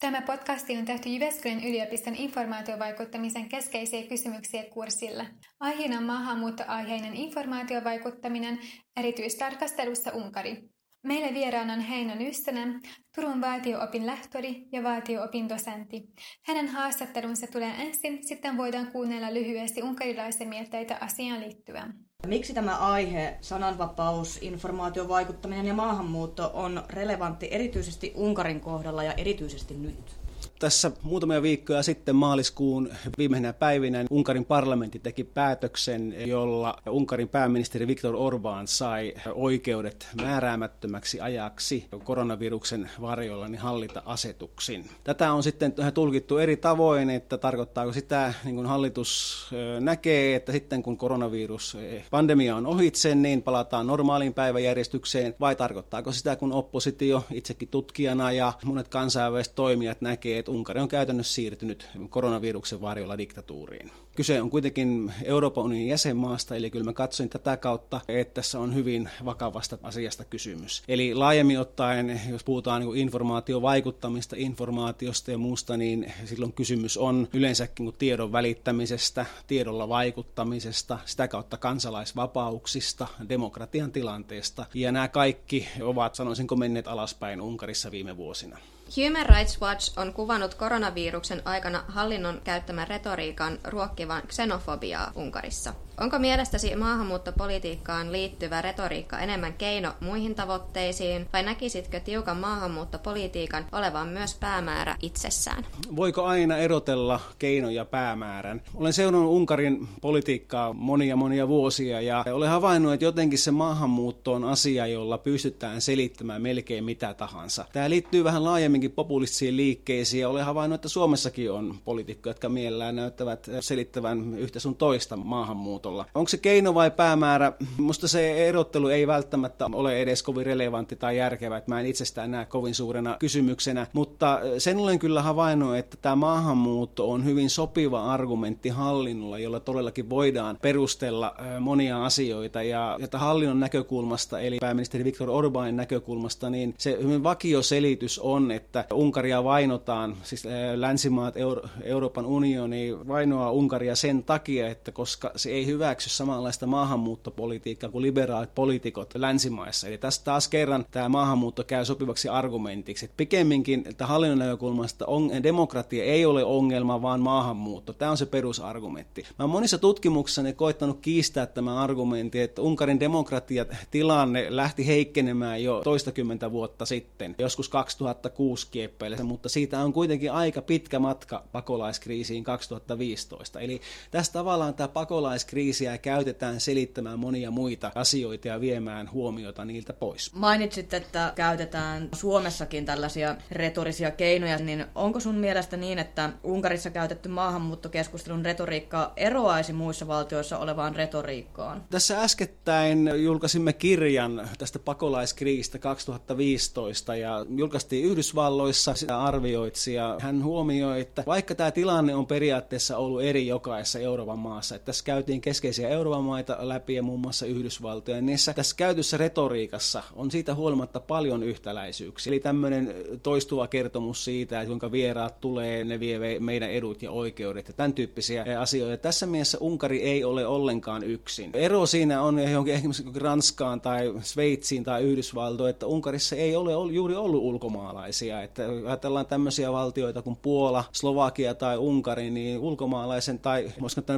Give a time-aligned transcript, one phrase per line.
[0.00, 5.26] Tämä podcasti on tehty Jyväskylän yliopiston informaatiovaikuttamisen keskeisiä kysymyksiä kurssilla.
[5.60, 8.58] Aiheena on maahanmuuttoaiheinen informaatiovaikuttaminen,
[8.96, 10.68] erityistarkastelussa Unkari.
[11.04, 12.80] Meillä vieraana on Heino Nystönä,
[13.14, 16.02] Turun valtio-opin lehtori ja valtio-opin dosentti.
[16.46, 22.05] Hänen haastattelunsa tulee ensin, sitten voidaan kuunnella lyhyesti unkarilaisen mielteitä asiaan liittyen.
[22.26, 30.25] Miksi tämä aihe, sananvapaus, informaatiovaikuttaminen ja maahanmuutto on relevantti erityisesti Unkarin kohdalla ja erityisesti nyt?
[30.58, 38.14] Tässä muutamia viikkoja sitten maaliskuun viimeisenä päivinä Unkarin parlamentti teki päätöksen, jolla Unkarin pääministeri Viktor
[38.14, 44.90] Orbán sai oikeudet määräämättömäksi ajaksi koronaviruksen varjolla niin hallita asetuksin.
[45.04, 49.36] Tätä on sitten tulkittu eri tavoin, että tarkoittaako sitä, niin kuin hallitus
[49.80, 51.76] näkee, että sitten kun koronavirus
[52.10, 58.52] pandemia on ohitse, niin palataan normaaliin päiväjärjestykseen, vai tarkoittaako sitä, kun oppositio itsekin tutkijana ja
[58.64, 63.90] monet kansainväliset toimijat näkee, että Unkari on käytännössä siirtynyt koronaviruksen varjolla diktatuuriin.
[64.16, 68.74] Kyse on kuitenkin Euroopan unionin jäsenmaasta, eli kyllä mä katsoin tätä kautta, että tässä on
[68.74, 70.82] hyvin vakavasta asiasta kysymys.
[70.88, 77.92] Eli laajemmin ottaen, jos puhutaan niin informaatiovaikuttamista, informaatiosta ja muusta, niin silloin kysymys on yleensäkin
[77.98, 84.66] tiedon välittämisestä, tiedolla vaikuttamisesta, sitä kautta kansalaisvapauksista, demokratian tilanteesta.
[84.74, 88.58] Ja nämä kaikki ovat, sanoisinko, menneet alaspäin Unkarissa viime vuosina.
[88.86, 95.74] Human Rights Watch on kuvannut koronaviruksen aikana hallinnon käyttämän retoriikan ruokkivan xenofobiaa Unkarissa.
[96.00, 104.34] Onko mielestäsi maahanmuuttopolitiikkaan liittyvä retoriikka enemmän keino muihin tavoitteisiin, vai näkisitkö tiukan maahanmuuttopolitiikan olevan myös
[104.34, 105.66] päämäärä itsessään?
[105.96, 108.62] Voiko aina erotella keino ja päämäärän?
[108.74, 114.44] Olen seurannut Unkarin politiikkaa monia monia vuosia ja olen havainnut, että jotenkin se maahanmuutto on
[114.44, 117.64] asia, jolla pystytään selittämään melkein mitä tahansa.
[117.72, 122.96] Tämä liittyy vähän laajemminkin populistisiin liikkeisiin ja olen havainnut, että Suomessakin on poliitikkoja, jotka mielellään
[122.96, 126.06] näyttävät selittävän yhtä sun toista maahanmuuttoa maahanmuutolla.
[126.14, 127.52] Onko se keino vai päämäärä?
[127.78, 132.30] Musta se erottelu ei välttämättä ole edes kovin relevantti tai järkevä, että mä en itsestään
[132.30, 138.12] näe kovin suurena kysymyksenä, mutta sen olen kyllä havainnut, että tämä maahanmuutto on hyvin sopiva
[138.12, 145.30] argumentti hallinnolla, jolla todellakin voidaan perustella monia asioita ja että hallinnon näkökulmasta, eli pääministeri Viktor
[145.30, 150.44] Orbanin näkökulmasta, niin se hyvin vakioselitys on, että Unkaria vainotaan, siis
[150.74, 157.90] länsimaat, Euro- Euroopan unioni vainoaa Unkaria sen takia, että koska se ei hyväksy samanlaista maahanmuuttopolitiikkaa
[157.90, 159.88] kuin liberaalit poliitikot länsimaissa.
[159.88, 163.04] Eli tässä taas kerran tämä maahanmuutto käy sopivaksi argumentiksi.
[163.04, 167.92] Että pikemminkin että hallinnon näkökulmasta on, demokratia ei ole ongelma, vaan maahanmuutto.
[167.92, 169.22] Tämä on se perusargumentti.
[169.22, 176.52] Mä olen monissa tutkimuksissa koittanut kiistää tämän argumentin, että Unkarin demokratiatilanne lähti heikkenemään jo toistakymmentä
[176.52, 183.60] vuotta sitten, joskus 2006 kieppeillä, mutta siitä on kuitenkin aika pitkä matka pakolaiskriisiin 2015.
[183.60, 189.92] Eli tässä tavallaan tämä pakolaiskriisi kriisiä käytetään selittämään monia muita asioita ja viemään huomiota niiltä
[189.92, 190.34] pois.
[190.34, 197.28] Mainitsit, että käytetään Suomessakin tällaisia retorisia keinoja, niin onko sun mielestä niin, että Unkarissa käytetty
[197.28, 201.84] maahanmuuttokeskustelun retoriikka eroaisi muissa valtioissa olevaan retoriikkaan?
[201.90, 210.16] Tässä äskettäin julkaisimme kirjan tästä pakolaiskriisistä 2015 ja julkaistiin Yhdysvalloissa sitä arvioitsija.
[210.20, 215.04] Hän huomioi, että vaikka tämä tilanne on periaatteessa ollut eri jokaisessa Euroopan maassa, että tässä
[215.04, 218.20] käytiin keskeisiä Euroopan maita läpi ja muun muassa Yhdysvaltoja.
[218.20, 222.30] Niissä tässä käytössä retoriikassa on siitä huolimatta paljon yhtäläisyyksiä.
[222.30, 227.68] Eli tämmöinen toistuva kertomus siitä, että kuinka vieraat tulee, ne vie meidän edut ja oikeudet
[227.68, 229.02] ja tämän tyyppisiä asioita.
[229.02, 231.50] Tässä mielessä Unkari ei ole ollenkaan yksin.
[231.54, 237.16] Ero siinä on johonkin esimerkiksi Ranskaan tai Sveitsiin tai Yhdysvaltoihin, että Unkarissa ei ole juuri
[237.16, 238.42] ollut ulkomaalaisia.
[238.42, 243.70] Että ajatellaan tämmöisiä valtioita kuin Puola, Slovakia tai Unkari, niin ulkomaalaisen tai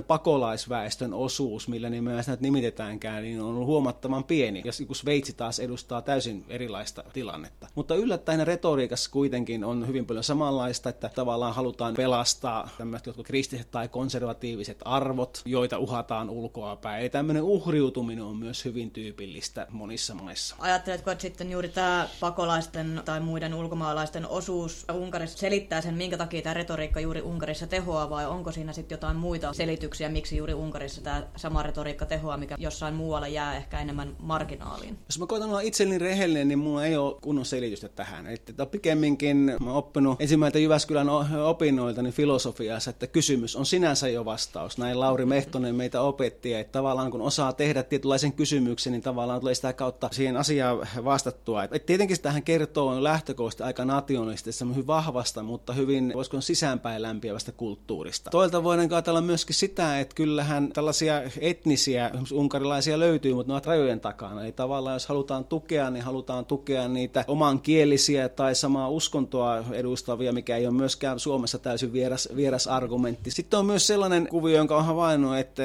[0.06, 4.62] pakolaisväestön osuus, millä nimellä sitä nimitetäänkään, niin on ollut huomattavan pieni.
[4.64, 7.68] Ja kun Sveitsi taas edustaa täysin erilaista tilannetta.
[7.74, 13.70] Mutta yllättäen retoriikassa kuitenkin on hyvin paljon samanlaista, että tavallaan halutaan pelastaa tämmöiset jotkut kristilliset
[13.70, 17.00] tai konservatiiviset arvot, joita uhataan ulkoapäin.
[17.00, 20.56] Eli tämmöinen uhriutuminen on myös hyvin tyypillistä monissa maissa.
[20.58, 26.42] Ajatteletko, että sitten juuri tämä pakolaisten tai muiden ulkomaalaisten osuus Unkarissa selittää sen, minkä takia
[26.42, 31.00] tämä retoriikka juuri Unkarissa tehoaa, vai onko siinä sitten jotain muita selityksiä, miksi juuri Unkarissa
[31.08, 34.98] tämä sama retoriikka tehoa, mikä jossain muualla jää ehkä enemmän marginaaliin?
[35.08, 38.26] Jos mä koitan olla itselleni rehellinen, niin mulla ei ole kunnon selitystä tähän.
[38.26, 41.08] Että pikemminkin mä oppinut ensimmäiltä Jyväskylän
[41.46, 44.78] opinnoilta niin filosofiassa, että kysymys on sinänsä jo vastaus.
[44.78, 49.54] Näin Lauri Mehtonen meitä opetti, että tavallaan kun osaa tehdä tietynlaisen kysymyksen, niin tavallaan tulee
[49.54, 51.64] sitä kautta siihen asiaan vastattua.
[51.64, 58.30] Et tietenkin tähän kertoo lähtökohtaisesti aika nationalistista, hyvin vahvasta, mutta hyvin, voisiko sisäänpäin lämpiävästä kulttuurista.
[58.30, 60.70] Toilta voidaan ajatella myöskin sitä, että kyllähän
[61.06, 64.44] tällaisia etnisiä unkarilaisia löytyy, mutta ne ovat rajojen takana.
[64.44, 70.56] Eli tavallaan jos halutaan tukea, niin halutaan tukea niitä omankielisiä tai samaa uskontoa edustavia, mikä
[70.56, 73.30] ei ole myöskään Suomessa täysin vieras, vieras argumentti.
[73.30, 75.62] Sitten on myös sellainen kuvio, jonka on havainnut, että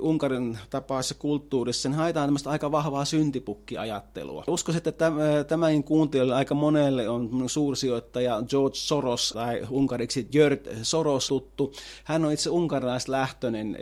[0.00, 4.44] Unkarin tapaisessa kulttuurissa niin haetaan tämmöistä aika vahvaa syntipukkiajattelua.
[4.48, 5.12] Uskoisin, että
[5.48, 11.72] tämän kuuntelijoille aika monelle on suursijoittaja George Soros tai unkariksi Jörg Soros tuttu.
[12.04, 13.76] Hän on itse unkarilaislähtöinen,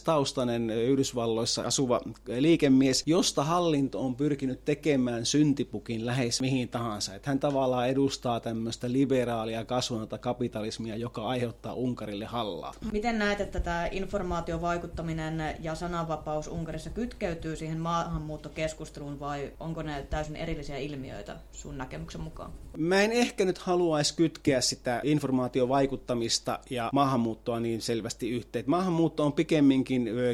[0.00, 2.00] juutalaistaustainen Yhdysvalloissa asuva
[2.38, 7.14] liikemies, josta hallinto on pyrkinyt tekemään syntipukin lähes mihin tahansa.
[7.14, 12.74] Että hän tavallaan edustaa tämmöistä liberaalia kasvunata kapitalismia, joka aiheuttaa Unkarille hallaa.
[12.92, 20.36] Miten näet, että tämä informaatiovaikuttaminen ja sananvapaus Unkarissa kytkeytyy siihen maahanmuuttokeskusteluun vai onko ne täysin
[20.36, 22.52] erillisiä ilmiöitä sun näkemyksen mukaan?
[22.76, 28.64] Mä en ehkä nyt haluaisi kytkeä sitä informaatiovaikuttamista ja maahanmuuttoa niin selvästi yhteen.
[28.66, 29.89] Maahanmuutto on pikemminkin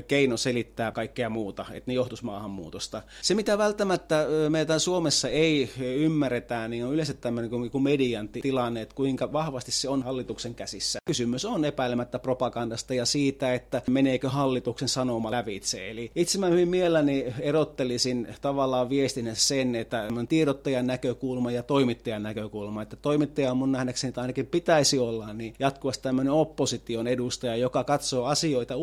[0.08, 3.03] keino selittää kaikkea muuta, että ne johtuisi maahanmuutosta.
[3.23, 8.94] Se, mitä välttämättä meitä Suomessa ei ymmärretä, niin on yleensä tämmöinen kuin median tilanne, että
[8.94, 10.99] kuinka vahvasti se on hallituksen käsissä.
[11.06, 15.91] Kysymys on epäilemättä propagandasta ja siitä, että meneekö hallituksen sanoma lävitse.
[15.91, 22.82] Eli itse mä hyvin mielelläni erottelisin tavallaan viestinä sen, että tiedottajan näkökulma ja toimittajan näkökulma,
[22.82, 27.85] että toimittaja on mun nähdäkseni, että ainakin pitäisi olla, niin jatkuvasti tämmöinen opposition edustaja, joka
[27.85, 28.76] katsoo asioita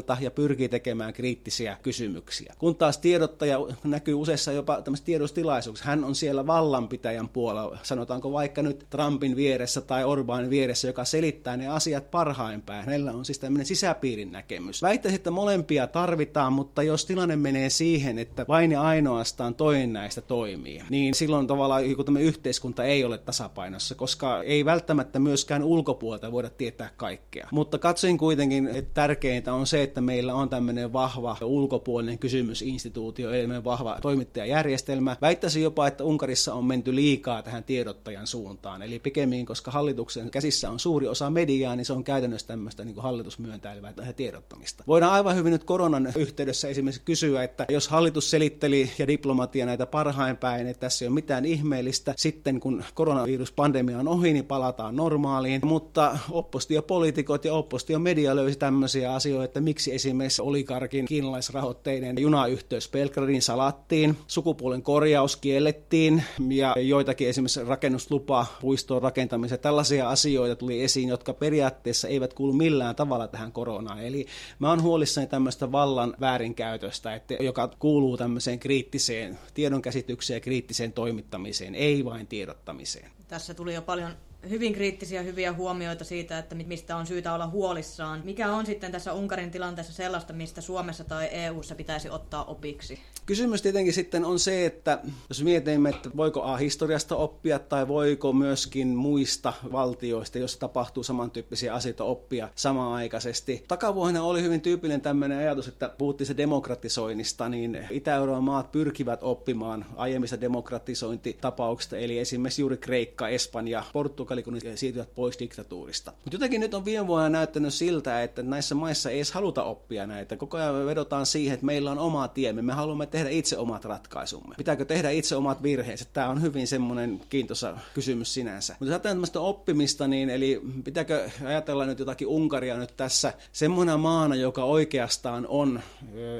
[0.00, 2.54] ulkopuolelta ja pyrkii tekemään kriittisiä kysymyksiä.
[2.58, 8.62] Kun taas tiedottaja näkyy useissa jopa tämmöisissä tiedostilaisuuksissa, hän on siellä vallanpitäjän puolella, sanotaanko vaikka
[8.62, 12.84] nyt Trumpin vieressä tai Orbanin vieressä, joka selittää ne asiat parhain päin.
[12.84, 14.82] Hänellä on siis tämmöinen sisäpiirin näkemys.
[14.82, 20.20] Väittäisin, että molempia tarvitaan, mutta jos tilanne menee siihen, että vain ja ainoastaan toinen näistä
[20.20, 26.50] toimii, niin silloin tavallaan joku yhteiskunta ei ole tasapainossa, koska ei välttämättä myöskään ulkopuolelta voida
[26.50, 27.48] tietää kaikkea.
[27.52, 33.64] Mutta katsoin kuitenkin, että tärkeintä on se, että meillä on tämmöinen vahva ulkopuolinen kysymysinstituutio, eli
[33.64, 35.16] vahva toimittajajärjestelmä.
[35.20, 38.82] Väittäisin jopa, että Unkarissa on menty liikaa tähän tiedottajan suuntaan.
[38.82, 42.96] Eli pikemmin, koska hallituksen käsissä on suuri osa mediaa, niin se on käytännössä tämmöistä niin
[42.96, 44.84] hallitusmyöntäilevää tiedottamista.
[44.86, 49.86] Voidaan aivan hyvin nyt koronan yhteydessä esimerkiksi kysyä, että jos hallitus selitteli ja diplomatia näitä
[49.86, 54.96] parhain päin, että tässä ei ole mitään ihmeellistä, sitten kun koronaviruspandemia on ohi, niin palataan
[54.96, 55.60] normaaliin.
[55.64, 64.16] Mutta oppositiopoliitikot ja oppositiomedia löysi tämmöisiä asioita, että miksi esimerkiksi olikarkin kiinalaisrahoitteinen junayhteys Belgradin salattiin,
[64.26, 69.58] sukupuolen korjaus kiellettiin ja joitakin esimerkiksi rakennuslupa puistoon rakentamisen.
[69.58, 74.04] Tällaisia asioita tuli esiin, jotka periaatteessa eivät kuulu millään tavalla tähän koronaan.
[74.04, 74.26] Eli
[74.58, 81.74] mä oon huolissani tämmöistä vallan väärinkäytöstä, että, joka kuuluu tämmöiseen kriittiseen tiedonkäsitykseen ja kriittiseen toimittamiseen,
[81.74, 83.10] ei vain tiedottamiseen.
[83.28, 84.10] Tässä tuli jo paljon
[84.50, 88.20] hyvin kriittisiä hyviä huomioita siitä, että mistä on syytä olla huolissaan.
[88.24, 92.98] Mikä on sitten tässä Unkarin tilanteessa sellaista, mistä Suomessa tai EU:ssa pitäisi ottaa opiksi?
[93.26, 94.98] Kysymys tietenkin sitten on se, että
[95.28, 101.74] jos mietimme, että voiko A historiasta oppia tai voiko myöskin muista valtioista, jos tapahtuu samantyyppisiä
[101.74, 103.64] asioita oppia samanaikaisesti.
[103.68, 109.86] Takavuosina oli hyvin tyypillinen tämmöinen ajatus, että puhuttiin se demokratisoinnista, niin Itä-Euroopan maat pyrkivät oppimaan
[109.96, 116.10] aiemmista demokratisointitapauksista, eli esimerkiksi juuri Kreikka, Espanja, Portugal, Portugali, kun ne siirtyvät pois diktatuurista.
[116.10, 120.06] Mutta jotenkin nyt on viime vuonna näyttänyt siltä, että näissä maissa ei edes haluta oppia
[120.06, 120.36] näitä.
[120.36, 124.54] Koko ajan vedotaan siihen, että meillä on oma tiemme, me haluamme tehdä itse omat ratkaisumme.
[124.58, 126.04] Pitääkö tehdä itse omat virheensä?
[126.12, 128.72] Tämä on hyvin semmoinen kiintoisa kysymys sinänsä.
[128.72, 134.00] Mutta jos ajatellaan tämmöistä oppimista, niin eli pitääkö ajatella nyt jotakin Unkaria nyt tässä semmoinen
[134.00, 135.80] maana, joka oikeastaan on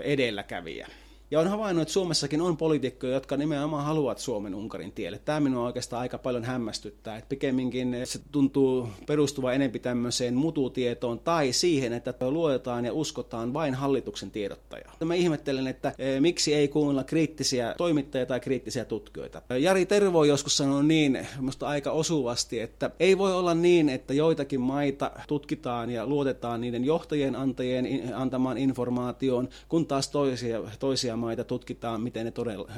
[0.04, 0.88] edelläkävijä.
[1.32, 5.18] Ja on havainnut, että Suomessakin on poliitikkoja, jotka nimenomaan haluavat Suomen Unkarin tielle.
[5.18, 11.52] Tämä minua oikeastaan aika paljon hämmästyttää, että pikemminkin se tuntuu perustuva enempi tämmöiseen mututietoon tai
[11.52, 14.96] siihen, että luotetaan ja uskotaan vain hallituksen tiedottajaa.
[15.04, 19.42] Mä ihmettelen, että e, miksi ei kuunnella kriittisiä toimittajia tai kriittisiä tutkijoita.
[19.58, 24.60] Jari Tervo joskus sanoi niin, minusta aika osuvasti, että ei voi olla niin, että joitakin
[24.60, 32.00] maita tutkitaan ja luotetaan niiden johtajien antajien antamaan informaatioon, kun taas toisia, toisia maita tutkitaan,
[32.00, 32.68] miten ne todella,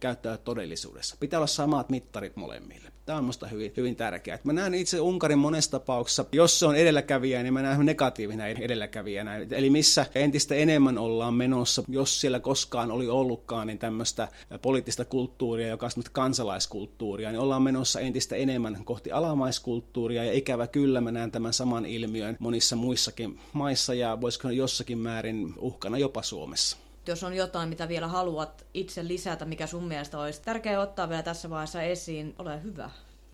[0.00, 1.16] käyttävät todellisuudessa.
[1.20, 2.92] Pitää olla samat mittarit molemmille.
[3.04, 4.38] Tämä on minusta hyvin, hyvin tärkeää.
[4.44, 9.36] Mä näen itse Unkarin monessa tapauksessa, jos se on edelläkävijä, niin mä näen negatiivisena edelläkävijänä.
[9.36, 14.28] Eli missä entistä enemmän ollaan menossa, jos siellä koskaan oli ollutkaan, niin tämmöistä
[14.62, 21.00] poliittista kulttuuria, joka on kansalaiskulttuuria, niin ollaan menossa entistä enemmän kohti alamaiskulttuuria, ja ikävä kyllä
[21.00, 26.76] mä näen tämän saman ilmiön monissa muissakin maissa, ja voisiko jossakin määrin uhkana jopa Suomessa
[27.06, 31.22] jos on jotain, mitä vielä haluat itse lisätä, mikä sun mielestä olisi tärkeää ottaa vielä
[31.22, 32.90] tässä vaiheessa esiin, ole hyvä.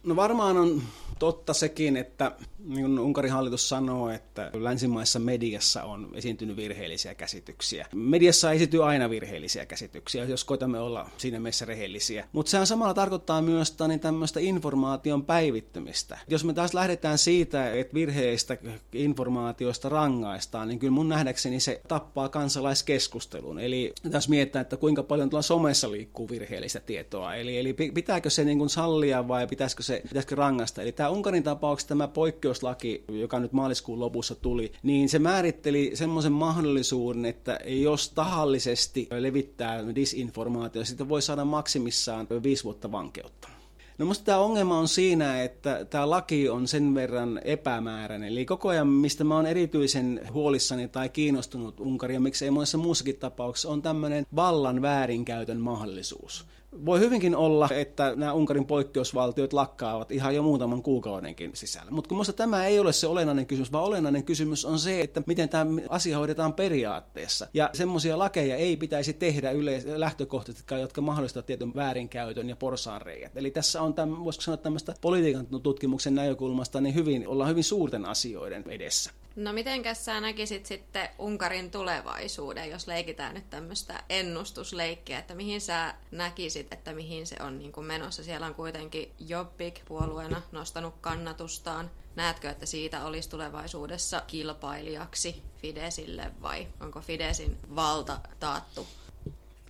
[0.09, 0.83] No varmaan on
[1.19, 2.33] totta sekin, että
[2.65, 7.87] niin Unkarin hallitus sanoo, että länsimaissa mediassa on esiintynyt virheellisiä käsityksiä.
[7.95, 12.29] Mediassa esiintyy aina virheellisiä käsityksiä, jos koitamme olla siinä mielessä rehellisiä.
[12.33, 16.19] Mutta sehän samalla tarkoittaa myös niin tämmöistä informaation päivittämistä.
[16.29, 18.57] Jos me taas lähdetään siitä, että virheistä
[18.93, 23.59] informaatioista rangaistaan, niin kyllä mun nähdäkseni se tappaa kansalaiskeskustelun.
[23.59, 27.35] Eli tässä mietitään, että kuinka paljon tuolla somessa liikkuu virheellistä tietoa.
[27.35, 30.83] Eli, eli pitääkö se niin sallia vai pitäisikö se pitäisikö rangaista.
[30.83, 36.33] Eli tämä Unkarin tapauksessa tämä poikkeuslaki, joka nyt maaliskuun lopussa tuli, niin se määritteli semmoisen
[36.33, 43.49] mahdollisuuden, että jos tahallisesti levittää disinformaatio, sitten voi saada maksimissaan viisi vuotta vankeutta.
[43.99, 48.29] No musta tämä ongelma on siinä, että tämä laki on sen verran epämääräinen.
[48.29, 53.69] Eli koko ajan, mistä mä oon erityisen huolissani tai kiinnostunut Unkaria, miksei monessa muussakin tapauksessa,
[53.69, 56.47] on tämmöinen vallan väärinkäytön mahdollisuus.
[56.85, 61.91] Voi hyvinkin olla, että nämä Unkarin poikkeusvaltiot lakkaavat ihan jo muutaman kuukaudenkin sisällä.
[61.91, 65.49] Mutta kun tämä ei ole se olennainen kysymys, vaan olennainen kysymys on se, että miten
[65.49, 67.49] tämä asia hoidetaan periaatteessa.
[67.55, 73.37] Ja semmoisia lakeja ei pitäisi tehdä yleis- lähtökohtaisesti, jotka mahdollistavat tietyn väärinkäytön ja porsaanreijät.
[73.37, 78.05] Eli tässä on, tämän, voisiko sanoa tämmöistä politiikan tutkimuksen näkökulmasta, niin hyvin, ollaan hyvin suurten
[78.07, 79.11] asioiden edessä.
[79.39, 85.95] No mitenkäs sä näkisit sitten Unkarin tulevaisuuden, jos leikitään nyt tämmöistä ennustusleikkiä, että mihin sä
[86.11, 88.25] näkisit, että mihin se on niin kuin menossa?
[88.25, 91.91] Siellä on kuitenkin Jobbik puolueena nostanut kannatustaan.
[92.17, 98.87] Näetkö, että siitä olisi tulevaisuudessa kilpailijaksi Fidesille vai onko Fidesin valta taattu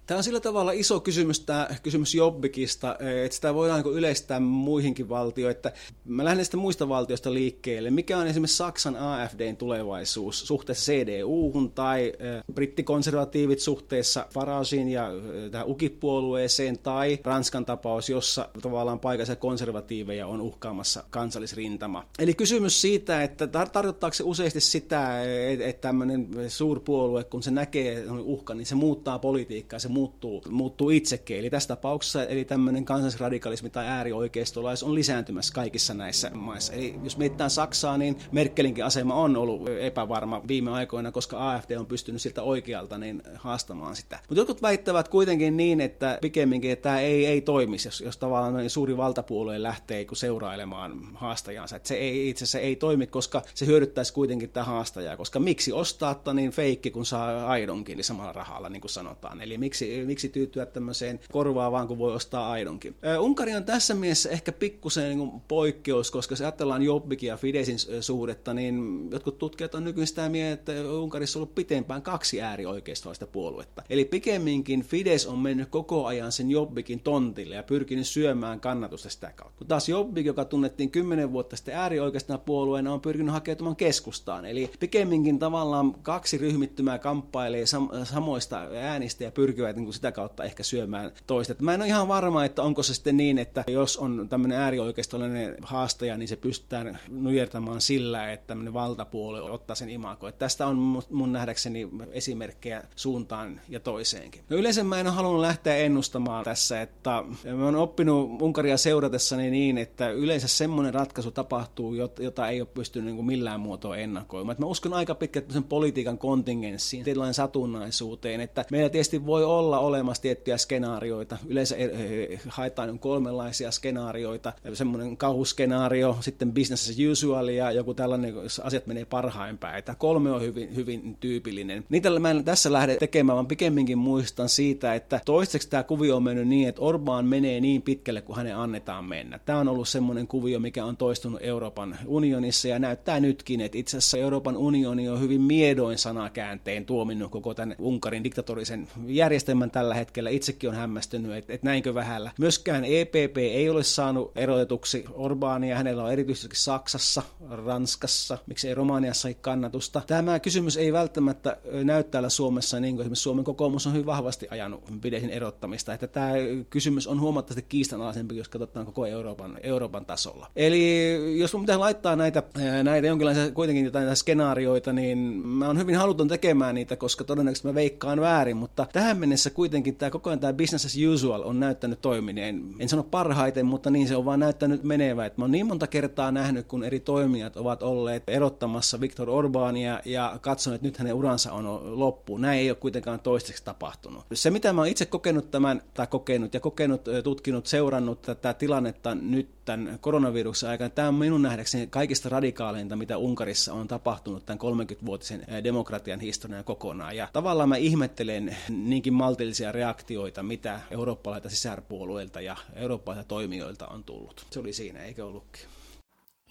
[0.08, 5.56] Tämä on sillä tavalla iso kysymys, tämä kysymys Jobbikista, että sitä voidaan yleistää muihinkin valtioihin.
[5.56, 5.72] Että
[6.04, 7.90] mä lähden sitä muista valtioista liikkeelle.
[7.90, 12.12] Mikä on esimerkiksi Saksan AFDn tulevaisuus suhteessa CDU-hun tai
[12.54, 15.10] brittikonservatiivit suhteessa Faragein ja
[15.50, 22.04] tähän UKIP-puolueeseen tai Ranskan tapaus, jossa tavallaan paikallisia konservatiiveja on uhkaamassa kansallisrintama.
[22.18, 25.22] Eli kysymys siitä, että tarkoittaako se useasti sitä,
[25.64, 31.38] että tämmöinen suurpuolue, kun se näkee uhka, niin se muuttaa politiikkaa, se muuttuu, muuttuu itsekin.
[31.38, 36.72] Eli tässä tapauksessa eli tämmöinen kansallisradikalismi tai äärioikeistolais on lisääntymässä kaikissa näissä maissa.
[36.72, 41.86] Eli jos mietitään Saksaa, niin Merkelinkin asema on ollut epävarma viime aikoina, koska AFD on
[41.86, 44.18] pystynyt siltä oikealta niin haastamaan sitä.
[44.28, 48.56] Mutta jotkut väittävät kuitenkin niin, että pikemminkin että tämä ei, ei toimisi, jos, jos tavallaan
[48.56, 51.76] niin suuri valtapuolue lähtee seurailemaan haastajansa.
[51.76, 55.72] Että se ei, itse asiassa ei toimi, koska se hyödyttäisi kuitenkin tätä haastajaa, koska miksi
[55.72, 59.42] ostaa niin feikki, kun saa aidonkin niin samalla rahalla, niin kuin sanotaan.
[59.42, 62.94] Eli miksi miksi, tyytyä tämmöiseen korvaavaan, kun voi ostaa aidonkin.
[63.20, 68.54] Unkari on tässä mielessä ehkä pikkusen niin poikkeus, koska jos ajatellaan Jobbikin ja Fidesin suhdetta,
[68.54, 73.82] niin jotkut tutkijat on nykyään sitä mieltä, että Unkarissa on ollut pitempään kaksi äärioikeistolaista puoluetta.
[73.90, 79.32] Eli pikemminkin Fides on mennyt koko ajan sen Jobbikin tontille ja pyrkinyt syömään kannatusta sitä
[79.36, 79.58] kautta.
[79.58, 84.44] Kun taas Jobbik, joka tunnettiin kymmenen vuotta sitten äärioikeistona puolueena, on pyrkinyt hakeutumaan keskustaan.
[84.46, 90.44] Eli pikemminkin tavallaan kaksi ryhmittymää kamppailee sam- samoista äänistä ja pyrkivät niin kuin sitä kautta
[90.44, 91.54] ehkä syömään toista.
[91.60, 95.56] Mä en ole ihan varma, että onko se sitten niin, että jos on tämmöinen äärioikeistolainen
[95.62, 100.28] haastaja, niin se pystytään nujertamaan sillä, että tämmöinen valtapuoli ottaa sen imako.
[100.28, 104.42] Että tästä on mun nähdäkseni esimerkkejä suuntaan ja toiseenkin.
[104.48, 107.24] No yleensä mä en ole halunnut lähteä ennustamaan tässä, että
[107.56, 113.06] mä oon oppinut Unkaria seuratessani niin, että yleensä semmoinen ratkaisu tapahtuu, jota ei ole pystynyt
[113.06, 114.56] niin kuin millään muotoa ennakoimaan.
[114.58, 119.78] Mä uskon aika pitkälti sen politiikan kontingenssiin, tietynlainen satunnaisuuteen, että meillä tietysti voi olla olla
[119.78, 121.36] olemassa tiettyjä skenaarioita.
[121.46, 124.52] Yleensä eh, eh, haetaan kolmenlaisia skenaarioita.
[124.72, 129.84] Semmoinen kauhuskenaario, sitten business as usual ja joku tällainen, jos asiat menee parhain päin.
[129.84, 131.84] Tämä kolme on hyvin, hyvin tyypillinen.
[131.88, 136.22] Niitä mä en tässä lähde tekemään, vaan pikemminkin muistan siitä, että toistaiseksi tämä kuvio on
[136.22, 139.38] mennyt niin, että Orbán menee niin pitkälle, kuin hänen annetaan mennä.
[139.38, 143.96] Tämä on ollut semmoinen kuvio, mikä on toistunut Euroopan unionissa ja näyttää nytkin, että itse
[143.96, 149.94] asiassa Euroopan unioni on hyvin miedoin sanakääntein tuominnut koko tämän Unkarin diktatorisen järjestelmän järjestelmän tällä
[149.94, 150.30] hetkellä.
[150.30, 152.30] Itsekin on hämmästynyt, että, että näinkö vähällä.
[152.38, 155.76] Myöskään EPP ei ole saanut erotetuksi Orbania.
[155.76, 160.02] Hänellä on erityisesti Saksassa, Ranskassa, miksi ei Romaniassa ei kannatusta.
[160.06, 164.46] Tämä kysymys ei välttämättä näy täällä Suomessa, niin kuin esimerkiksi Suomen kokoomus on hyvin vahvasti
[164.50, 165.94] ajanut Fidesin erottamista.
[165.94, 166.32] Että tämä
[166.70, 170.50] kysymys on huomattavasti kiistanalaisempi, jos katsotaan koko Euroopan, Euroopan tasolla.
[170.56, 172.42] Eli jos mun pitää laittaa näitä,
[172.82, 177.74] näitä jonkinlaisia kuitenkin jotain skenaarioita, niin mä oon hyvin haluton tekemään niitä, koska todennäköisesti mä
[177.74, 182.00] veikkaan väärin, mutta tähän mennessä kuitenkin tämä koko ajan tämä business as usual on näyttänyt
[182.00, 182.74] toimineen.
[182.78, 185.26] En sano parhaiten, mutta niin se on vaan näyttänyt menevä.
[185.26, 190.00] Että mä oon niin monta kertaa nähnyt, kun eri toimijat ovat olleet erottamassa Viktor Orbania
[190.04, 192.38] ja katsonut, että nyt hänen uransa on loppu.
[192.38, 194.24] Näin ei ole kuitenkaan toistaiseksi tapahtunut.
[194.34, 199.14] Se, mitä mä oon itse kokenut tämän, tai kokenut ja kokenut, tutkinut, seurannut tätä tilannetta
[199.14, 204.58] nyt tämän koronaviruksen aikana, tämä on minun nähdäkseni kaikista radikaaleinta, mitä Unkarissa on tapahtunut tämän
[204.58, 207.16] 30-vuotisen demokratian historian kokonaan.
[207.16, 214.46] Ja tavallaan mä ihmettelen niinkin maltillisia reaktioita, mitä eurooppalaisilta sisärpuolueilta ja eurooppalaisilta toimijoilta on tullut.
[214.50, 215.62] Se oli siinä, eikö ollutkin?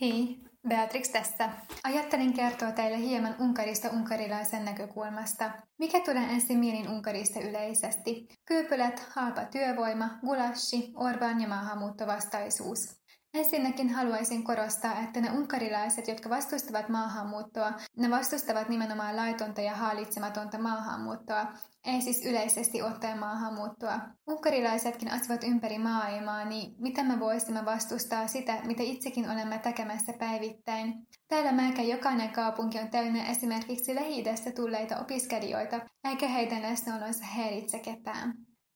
[0.02, 1.50] Hei, Beatrix tässä.
[1.84, 5.52] Ajattelin kertoa teille hieman Unkarista unkarilaisen näkökulmasta.
[5.80, 8.28] Mikä tulee ensin mielin Unkarista yleisesti?
[8.46, 13.07] Kyypylät, halpa työvoima, gulashi, Orban ja maahanmuuttovastaisuus.
[13.38, 20.58] Ensinnäkin haluaisin korostaa, että ne unkarilaiset, jotka vastustavat maahanmuuttoa, ne vastustavat nimenomaan laitonta ja hallitsematonta
[20.58, 21.46] maahanmuuttoa,
[21.86, 24.00] ei siis yleisesti ottaen maahanmuuttoa.
[24.28, 31.08] Unkarilaisetkin asuvat ympäri maailmaa, niin mitä me voisimme vastustaa sitä, mitä itsekin olemme tekemässä päivittäin?
[31.28, 34.24] Täällä melkein jokainen kaupunki on täynnä esimerkiksi lähi
[34.56, 38.34] tulleita opiskelijoita, eikä heidän läsnäolonsa häiritse ketään.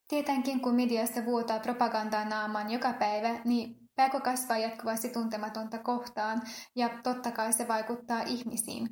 [0.08, 6.42] Tietenkin kun mediasta vuotaa propagandaa naamaan joka päivä, niin Pelko kasvaa jatkuvasti tuntematonta kohtaan
[6.76, 8.88] ja totta kai se vaikuttaa ihmisiin.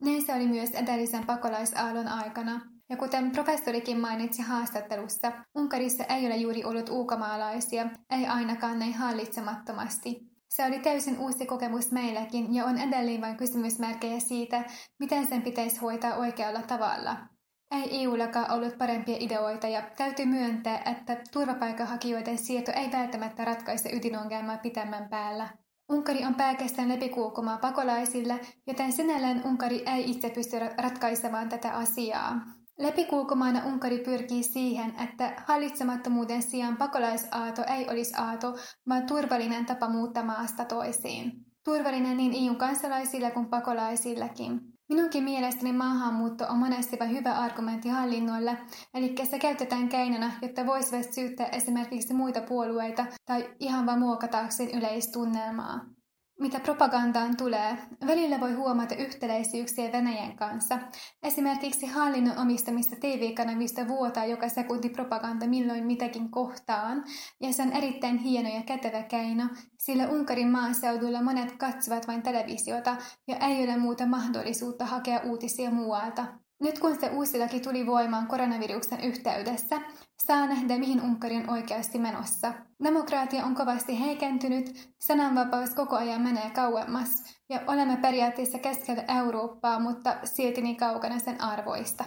[0.00, 2.60] Näin se oli myös edellisen pakolaisaallon aikana.
[2.88, 10.30] Ja kuten professorikin mainitsi haastattelussa, Unkarissa ei ole juuri ollut ulkomaalaisia, ei ainakaan näin hallitsemattomasti.
[10.48, 14.64] Se oli täysin uusi kokemus meillekin ja on edelleen vain kysymysmerkkejä siitä,
[14.98, 17.29] miten sen pitäisi hoitaa oikealla tavalla.
[17.70, 24.58] Ei EUllakaan ollut parempia ideoita ja täytyy myöntää, että turvapaikanhakijoiden siirto ei välttämättä ratkaise ydinongelmaa
[24.58, 25.48] pitemmän päällä.
[25.92, 32.40] Unkari on pelkästään läpikulkumaa pakolaisille, joten sinällään Unkari ei itse pysty ratkaisemaan tätä asiaa.
[32.78, 38.56] Läpikulkumaana Unkari pyrkii siihen, että hallitsemattomuuden sijaan pakolaisaato ei olisi aato,
[38.88, 41.32] vaan turvallinen tapa muuttaa maasta toisiin.
[41.64, 44.60] Turvallinen niin EUn kansalaisille kuin pakolaisillekin.
[44.90, 48.58] Minunkin mielestäni maahanmuutto on monesti vain hyvä argumentti hallinnoille,
[48.94, 55.99] eli se käytetään keinona, jotta voisivat syyttää esimerkiksi muita puolueita tai ihan vain muokataakseen yleistunnelmaa.
[56.40, 60.78] Mitä propagandaan tulee, välillä voi huomata yhtäläisyyksiä Venäjän kanssa.
[61.22, 67.04] Esimerkiksi hallinnon omistamista TV-kanavista vuotaa joka sekunti propaganda milloin mitäkin kohtaan,
[67.40, 69.44] ja se on erittäin hieno ja kätevä keino,
[69.78, 72.96] sillä Unkarin maaseudulla monet katsovat vain televisiota
[73.28, 76.39] ja ei ole muuta mahdollisuutta hakea uutisia muualta.
[76.60, 79.80] Nyt kun se uusi laki tuli voimaan koronaviruksen yhteydessä,
[80.22, 82.52] saa nähdä mihin Unkari on oikeasti menossa.
[82.84, 87.10] Demokraatia on kovasti heikentynyt, sananvapaus koko ajan menee kauemmas
[87.48, 92.04] ja olemme periaatteessa keskellä Eurooppaa, mutta silti niin kaukana sen arvoista.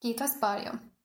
[0.00, 0.89] Kiitos paljon.